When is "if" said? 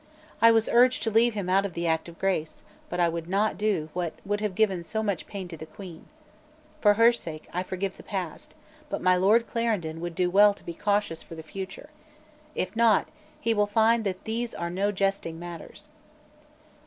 12.55-12.75